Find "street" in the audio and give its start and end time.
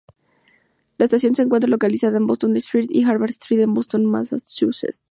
2.57-2.87, 3.29-3.61